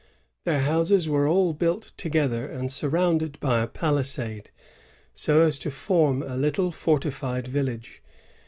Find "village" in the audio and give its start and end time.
7.47-8.01